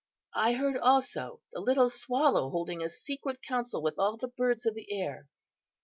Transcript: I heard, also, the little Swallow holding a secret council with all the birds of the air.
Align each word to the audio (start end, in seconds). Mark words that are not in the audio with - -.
I 0.33 0.53
heard, 0.53 0.77
also, 0.79 1.41
the 1.51 1.59
little 1.59 1.87
Swallow 1.87 2.49
holding 2.49 2.81
a 2.81 2.89
secret 2.89 3.39
council 3.43 3.83
with 3.83 3.99
all 3.99 4.17
the 4.17 4.29
birds 4.29 4.65
of 4.65 4.73
the 4.73 4.91
air. 4.91 5.27